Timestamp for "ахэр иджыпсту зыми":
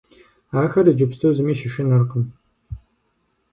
0.61-1.53